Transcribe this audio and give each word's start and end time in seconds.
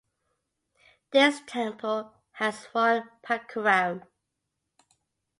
This 1.11 1.43
temple 1.45 2.11
has 2.31 2.65
one 2.73 3.07
prakaram. 3.23 4.01